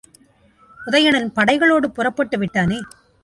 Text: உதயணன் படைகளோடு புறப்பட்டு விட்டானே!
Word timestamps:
உதயணன் 0.79 1.29
படைகளோடு 1.35 1.87
புறப்பட்டு 1.89 2.37
விட்டானே! 2.37 2.79